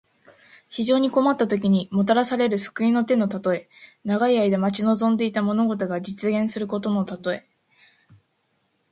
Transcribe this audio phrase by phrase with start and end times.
[0.67, 3.69] 非常に困ったときに、もたらされる救いの手のたとえ。
[4.03, 7.47] 長い間待ち望んでいた物事が実現することのたとえ。